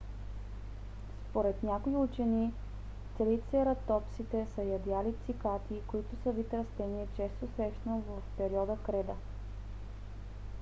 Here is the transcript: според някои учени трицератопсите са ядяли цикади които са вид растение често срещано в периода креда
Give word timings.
според 1.29 1.63
някои 1.63 1.95
учени 1.95 2.53
трицератопсите 3.17 4.47
са 4.55 4.63
ядяли 4.63 5.15
цикади 5.25 5.81
които 5.87 6.15
са 6.23 6.31
вид 6.31 6.53
растение 6.53 7.07
често 7.15 7.47
срещано 7.57 7.99
в 8.01 8.21
периода 8.37 8.77
креда 8.85 9.15